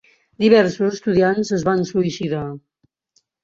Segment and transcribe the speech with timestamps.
[0.43, 2.43] Diversos estudiants es van suïcidar.